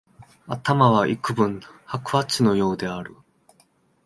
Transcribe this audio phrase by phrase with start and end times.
[0.47, 3.15] 頭はいくぶん白髪のようである